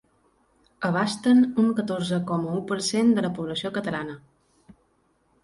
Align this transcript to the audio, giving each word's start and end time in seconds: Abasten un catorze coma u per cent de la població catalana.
Abasten 0.87 1.43
un 1.63 1.67
catorze 1.81 2.19
coma 2.31 2.57
u 2.61 2.65
per 2.73 2.79
cent 2.89 3.13
de 3.19 3.27
la 3.27 3.33
població 3.37 3.73
catalana. 3.79 4.19